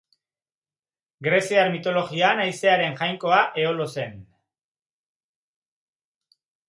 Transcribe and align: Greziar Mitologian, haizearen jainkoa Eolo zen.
Greziar 1.27 1.67
Mitologian, 1.75 2.41
haizearen 2.45 2.97
jainkoa 3.01 3.43
Eolo 3.65 3.89
zen. 3.97 4.17